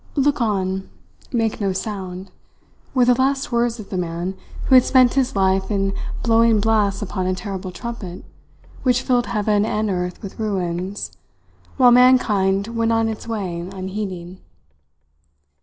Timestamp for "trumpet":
7.71-8.25